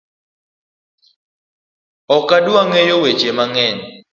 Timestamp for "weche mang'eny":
3.03-3.79